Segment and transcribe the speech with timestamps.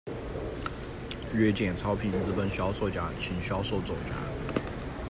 [1.35, 4.15] 月见草平，日本小说家、轻小说作家。